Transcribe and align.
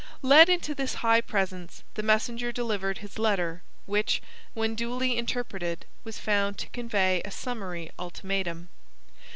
Led 0.23 0.49
into 0.49 0.73
this 0.73 0.95
high 1.05 1.21
presence 1.21 1.83
the 1.93 2.01
messenger 2.01 2.51
delivered 2.51 2.97
his 2.97 3.19
letter, 3.19 3.61
which, 3.85 4.19
when 4.55 4.73
duly 4.73 5.15
interpreted, 5.15 5.85
was 6.03 6.17
found 6.17 6.57
to 6.57 6.69
convey 6.69 7.21
a 7.23 7.29
summary 7.29 7.91
ultimatum. 7.99 8.69